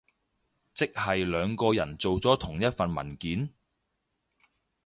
[0.73, 3.53] 即係兩個人做咗同一份文件？